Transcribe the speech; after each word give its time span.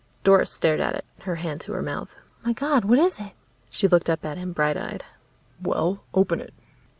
Doris 0.23 0.49
stared 0.51 0.79
at 0.79 0.95
it, 0.95 1.05
her 1.25 1.35
hand 1.35 1.61
to 1.61 1.73
her 1.73 1.81
mouth. 1.83 2.15
"My 2.43 2.53
God, 2.53 2.85
what 2.85 2.97
is 2.97 3.19
it?" 3.19 3.33
She 3.69 3.87
looked 3.87 4.09
up 4.09 4.25
at 4.25 4.35
him, 4.39 4.51
bright 4.51 4.75
eyed. 4.75 5.03
"Well, 5.61 6.03
open 6.15 6.41
it." 6.41 6.55